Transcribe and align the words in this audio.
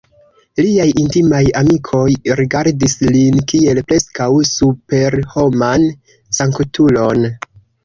Liaj 0.59 0.85
intimaj 1.01 1.41
amikoj 1.61 2.01
rigardis 2.39 2.97
lin 3.11 3.37
kiel 3.53 3.83
preskaŭ 3.93 4.31
superhoman 4.55 5.89
sanktulon. 6.41 7.31